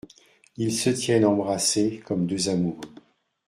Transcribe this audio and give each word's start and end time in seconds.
Ils 0.57 0.73
se 0.75 0.89
tiennent 0.89 1.25
embrassés 1.25 2.01
comme 2.03 2.25
deux 2.25 2.49
amoureux. 2.49 2.81